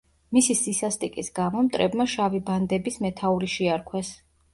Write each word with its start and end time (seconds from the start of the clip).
მისი 0.35 0.53
სისასტიკის 0.59 1.27
გამო, 1.39 1.61
მტრებმა 1.67 2.07
შავი 2.13 2.41
ბანდების 2.47 2.97
მეთაური 3.07 3.51
შეარქვეს. 3.57 4.11